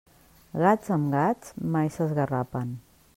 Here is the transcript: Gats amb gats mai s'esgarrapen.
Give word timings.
Gats 0.63 0.89
amb 0.95 1.13
gats 1.17 1.53
mai 1.77 1.93
s'esgarrapen. 1.97 2.77